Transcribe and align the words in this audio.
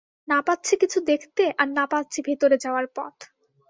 না 0.27 0.39
পাচ্ছি 0.41 0.73
কিছু 0.77 0.99
দেখতে, 1.01 1.43
আর 1.57 1.67
না 1.67 1.85
পাচ্ছি 1.85 2.19
ভেতরে 2.21 2.55
যাওয়ার 2.57 2.87
পথ। 2.95 3.15